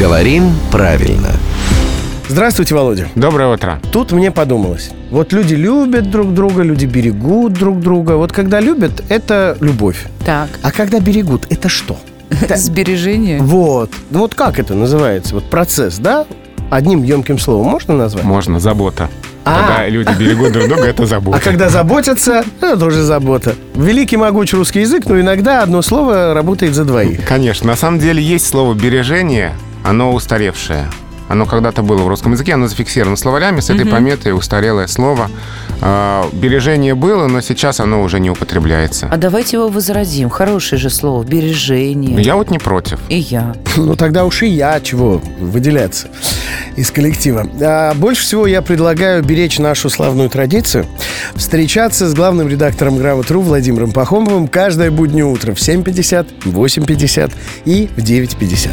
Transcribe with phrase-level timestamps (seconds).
[0.00, 1.28] Говорим правильно.
[2.26, 3.08] Здравствуйте, Володя.
[3.16, 3.80] Доброе утро.
[3.92, 4.92] Тут мне подумалось.
[5.10, 8.12] Вот люди любят друг друга, люди берегут друг друга.
[8.12, 10.06] Вот когда любят, это любовь.
[10.24, 11.98] Так, А когда берегут, это что?
[12.30, 13.40] Это- сбережение.
[13.42, 13.90] Вот.
[14.10, 15.34] Ну вот как это называется?
[15.34, 16.24] Вот процесс, да?
[16.70, 18.24] Одним емким словом можно назвать?
[18.24, 19.10] Можно, забота.
[19.44, 19.66] А.
[19.66, 21.36] Когда люди берегут друг друга, это забота.
[21.36, 23.54] А когда заботятся, это тоже забота.
[23.74, 27.22] Великий могучий русский язык, но иногда одно слово работает за двоих.
[27.26, 29.52] Конечно, на самом деле есть слово «бережение»,
[29.84, 30.88] оно устаревшее.
[31.30, 35.30] Оно когда-то было в русском языке, оно зафиксировано словарями, с этой пометой устарелое слово.
[35.80, 39.08] А, Бережение было, но сейчас оно уже не употребляется.
[39.08, 40.28] А давайте его возродим.
[40.28, 41.22] Хорошее же слово.
[41.22, 42.20] Бережение.
[42.20, 42.98] Я вот не против.
[43.08, 43.54] И я.
[43.76, 46.08] Ну тогда уж и я чего выделяться
[46.74, 47.46] из коллектива.
[47.60, 50.86] А больше всего я предлагаю беречь нашу славную традицию,
[51.36, 57.32] встречаться с главным редактором «Грамотру» Владимиром Пахомовым каждое буднее утро в 7.50, в 8.50
[57.64, 58.70] и в 9.50.